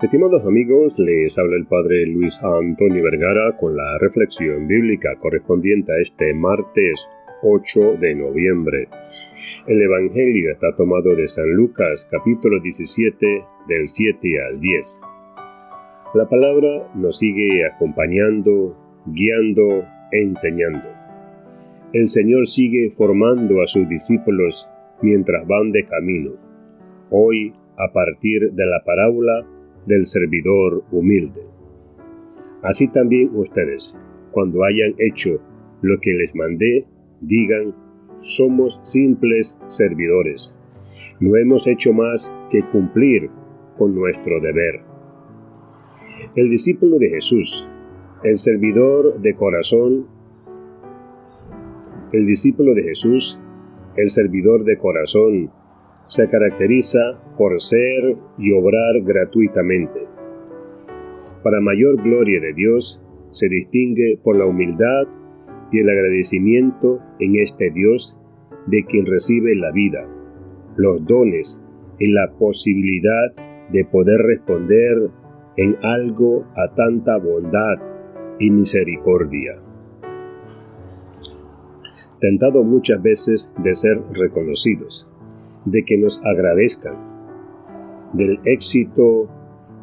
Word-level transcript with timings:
Estimados 0.00 0.44
amigos, 0.46 0.96
les 1.00 1.36
habla 1.36 1.56
el 1.56 1.66
Padre 1.66 2.06
Luis 2.06 2.32
Antonio 2.40 3.02
Vergara 3.02 3.56
con 3.58 3.76
la 3.76 3.98
reflexión 3.98 4.68
bíblica 4.68 5.16
correspondiente 5.20 5.90
a 5.90 5.98
este 6.00 6.32
martes 6.34 7.04
8 7.42 7.96
de 7.98 8.14
noviembre. 8.14 8.86
El 9.66 9.82
Evangelio 9.82 10.52
está 10.52 10.68
tomado 10.76 11.16
de 11.16 11.26
San 11.26 11.52
Lucas 11.52 12.06
capítulo 12.12 12.60
17 12.62 13.26
del 13.66 13.88
7 13.88 14.28
al 14.46 14.60
10. 14.60 15.00
La 16.14 16.28
palabra 16.28 16.92
nos 16.94 17.18
sigue 17.18 17.66
acompañando, 17.66 18.76
guiando, 19.04 19.84
enseñando. 20.12 20.88
El 21.92 22.08
Señor 22.08 22.46
sigue 22.46 22.92
formando 22.96 23.60
a 23.62 23.66
sus 23.66 23.88
discípulos 23.88 24.64
mientras 25.02 25.44
van 25.48 25.72
de 25.72 25.84
camino. 25.86 26.30
Hoy, 27.10 27.52
a 27.76 27.92
partir 27.92 28.52
de 28.52 28.64
la 28.64 28.84
parábola 28.84 29.44
del 29.88 30.06
servidor 30.06 30.84
humilde. 30.92 31.42
Así 32.62 32.88
también 32.88 33.30
ustedes, 33.34 33.94
cuando 34.30 34.62
hayan 34.62 34.94
hecho 34.98 35.40
lo 35.82 35.98
que 36.00 36.12
les 36.12 36.34
mandé, 36.34 36.84
digan, 37.20 37.74
somos 38.20 38.78
simples 38.82 39.56
servidores. 39.66 40.54
No 41.20 41.36
hemos 41.36 41.66
hecho 41.66 41.92
más 41.92 42.30
que 42.50 42.62
cumplir 42.70 43.30
con 43.76 43.94
nuestro 43.94 44.40
deber. 44.40 44.80
El 46.36 46.50
discípulo 46.50 46.98
de 46.98 47.10
Jesús, 47.10 47.68
el 48.22 48.38
servidor 48.38 49.20
de 49.20 49.34
corazón, 49.34 50.06
el 52.12 52.26
discípulo 52.26 52.74
de 52.74 52.82
Jesús, 52.82 53.38
el 53.96 54.10
servidor 54.10 54.64
de 54.64 54.78
corazón, 54.78 55.50
se 56.08 56.28
caracteriza 56.28 57.20
por 57.36 57.60
ser 57.60 58.16
y 58.38 58.52
obrar 58.52 59.00
gratuitamente. 59.02 60.00
Para 61.42 61.60
mayor 61.60 62.02
gloria 62.02 62.40
de 62.40 62.54
Dios, 62.54 63.00
se 63.30 63.48
distingue 63.48 64.18
por 64.24 64.36
la 64.36 64.46
humildad 64.46 65.06
y 65.70 65.80
el 65.80 65.88
agradecimiento 65.88 66.98
en 67.20 67.36
este 67.36 67.70
Dios 67.70 68.16
de 68.66 68.84
quien 68.84 69.06
recibe 69.06 69.54
la 69.54 69.70
vida, 69.70 70.06
los 70.76 71.04
dones 71.06 71.60
y 71.98 72.10
la 72.10 72.30
posibilidad 72.38 73.34
de 73.70 73.84
poder 73.84 74.18
responder 74.20 75.10
en 75.56 75.76
algo 75.82 76.46
a 76.56 76.74
tanta 76.74 77.18
bondad 77.18 77.76
y 78.38 78.50
misericordia. 78.50 79.56
Tentado 82.20 82.64
muchas 82.64 83.02
veces 83.02 83.52
de 83.62 83.74
ser 83.74 84.00
reconocidos, 84.12 85.06
de 85.70 85.84
que 85.84 85.98
nos 85.98 86.20
agradezcan 86.24 86.96
del 88.12 88.38
éxito 88.44 89.28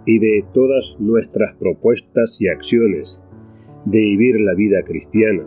y 0.06 0.20
de 0.20 0.46
todas 0.54 0.96
nuestras 1.00 1.56
propuestas 1.58 2.38
y 2.40 2.48
acciones 2.48 3.22
de 3.86 4.00
vivir 4.00 4.40
la 4.42 4.56
vida 4.56 4.84
cristiana, 4.84 5.44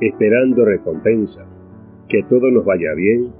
esperando 0.00 0.64
recompensa, 0.64 1.46
que 2.08 2.22
todo 2.28 2.50
nos 2.50 2.64
vaya 2.64 2.94
bien, 2.94 3.32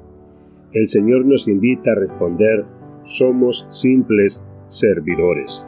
el 0.72 0.86
Señor 0.88 1.24
nos 1.24 1.48
invita 1.48 1.92
a 1.92 1.94
responder, 1.94 2.64
somos 3.04 3.66
simples 3.70 4.42
servidores. 4.68 5.66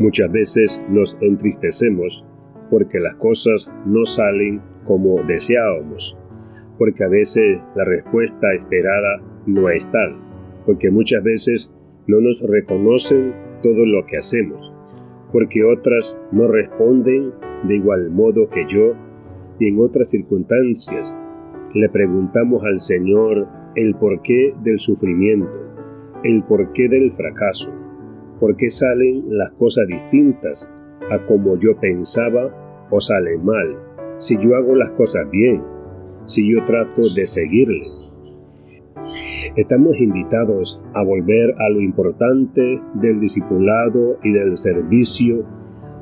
Muchas 0.00 0.32
veces 0.32 0.82
nos 0.88 1.16
entristecemos 1.20 2.24
porque 2.70 2.98
las 2.98 3.16
cosas 3.16 3.70
no 3.86 4.04
salen 4.04 4.60
como 4.84 5.22
deseábamos 5.22 6.16
porque 6.78 7.04
a 7.04 7.08
veces 7.08 7.60
la 7.74 7.84
respuesta 7.84 8.52
esperada 8.54 9.20
no 9.46 9.68
es 9.68 9.88
tal, 9.90 10.16
porque 10.66 10.90
muchas 10.90 11.22
veces 11.22 11.72
no 12.06 12.20
nos 12.20 12.40
reconocen 12.40 13.32
todo 13.62 13.86
lo 13.86 14.04
que 14.06 14.18
hacemos, 14.18 14.72
porque 15.32 15.64
otras 15.64 16.18
no 16.32 16.48
responden 16.48 17.30
de 17.64 17.76
igual 17.76 18.10
modo 18.10 18.48
que 18.48 18.66
yo 18.68 18.94
y 19.58 19.68
en 19.68 19.80
otras 19.80 20.10
circunstancias 20.10 21.16
le 21.74 21.88
preguntamos 21.88 22.62
al 22.64 22.80
Señor 22.80 23.46
el 23.76 23.94
porqué 23.94 24.54
del 24.62 24.78
sufrimiento, 24.80 25.50
el 26.24 26.42
porqué 26.44 26.88
del 26.88 27.12
fracaso, 27.12 27.72
por 28.40 28.56
qué 28.56 28.68
salen 28.70 29.24
las 29.28 29.52
cosas 29.52 29.86
distintas 29.86 30.70
a 31.10 31.18
como 31.26 31.56
yo 31.58 31.76
pensaba 31.80 32.86
o 32.90 33.00
salen 33.00 33.44
mal, 33.44 33.76
si 34.18 34.36
yo 34.36 34.56
hago 34.56 34.74
las 34.74 34.90
cosas 34.92 35.30
bien, 35.30 35.62
si 36.26 36.48
yo 36.50 36.62
trato 36.64 37.02
de 37.14 37.26
seguirles. 37.26 38.08
Estamos 39.56 39.98
invitados 40.00 40.80
a 40.94 41.02
volver 41.02 41.54
a 41.58 41.68
lo 41.70 41.80
importante 41.80 42.80
del 42.94 43.20
discipulado 43.20 44.18
y 44.22 44.32
del 44.32 44.56
servicio, 44.56 45.44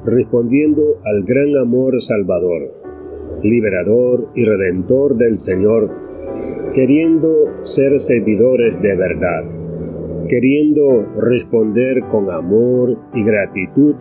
respondiendo 0.04 0.82
al 1.04 1.24
gran 1.24 1.56
amor 1.56 2.00
salvador, 2.00 2.72
liberador 3.42 4.28
y 4.34 4.44
redentor 4.44 5.16
del 5.16 5.38
Señor, 5.38 5.90
queriendo 6.74 7.64
ser 7.64 7.98
servidores 8.00 8.80
de 8.80 8.96
verdad, 8.96 9.44
queriendo 10.28 11.02
responder 11.18 12.02
con 12.12 12.30
amor 12.30 12.96
y 13.14 13.24
gratitud 13.24 13.96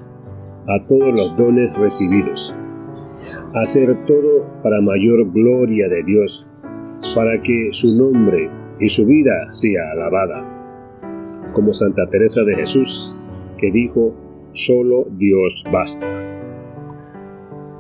a 0.67 0.85
todos 0.85 1.17
los 1.17 1.35
dones 1.35 1.75
recibidos 1.75 2.53
hacer 3.53 4.05
todo 4.05 4.45
para 4.63 4.81
mayor 4.81 5.31
gloria 5.31 5.87
de 5.87 6.03
Dios, 6.03 6.47
para 7.15 7.41
que 7.41 7.69
su 7.71 7.87
nombre 7.97 8.49
y 8.79 8.89
su 8.89 9.05
vida 9.05 9.51
sea 9.51 9.91
alabada, 9.93 11.51
como 11.53 11.73
Santa 11.73 12.07
Teresa 12.09 12.43
de 12.43 12.55
Jesús, 12.55 13.33
que 13.57 13.71
dijo, 13.71 14.13
solo 14.53 15.05
Dios 15.17 15.63
basta. 15.71 16.05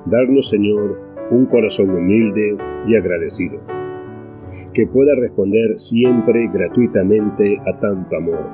Darnos, 0.05 0.49
Señor, 0.49 0.99
un 1.31 1.45
corazón 1.45 1.89
humilde 1.91 2.57
y 2.87 2.95
agradecido, 2.95 3.59
que 4.73 4.87
pueda 4.87 5.15
responder 5.15 5.77
siempre 5.77 6.47
gratuitamente 6.51 7.57
a 7.65 7.79
tanto 7.79 8.15
amor. 8.15 8.49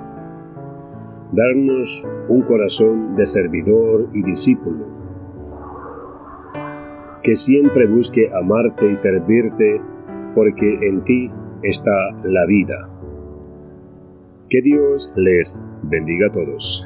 Darnos 1.31 2.07
un 2.29 2.41
corazón 2.41 3.16
de 3.16 3.25
servidor 3.25 4.09
y 4.13 4.23
discípulo, 4.23 5.04
que 7.25 7.35
siempre 7.35 7.87
busque 7.87 8.29
amarte 8.31 8.91
y 8.91 8.95
servirte, 8.97 9.81
porque 10.35 10.77
en 10.87 11.03
ti 11.05 11.31
está 11.63 12.11
la 12.23 12.45
vida. 12.45 12.87
Que 14.47 14.61
Dios 14.61 15.11
les 15.15 15.55
bendiga 15.81 16.27
a 16.27 16.31
todos. 16.31 16.85